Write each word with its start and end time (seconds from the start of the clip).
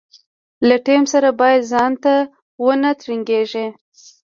له 0.67 0.75
ټیم 0.85 1.03
سره 1.13 1.29
باید 1.39 1.67
ځانته 1.71 2.13
ونه 2.63 2.91
ترنګېږي. 3.01 3.65